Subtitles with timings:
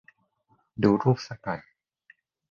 [0.83, 1.61] ดูรูปสักหน่อย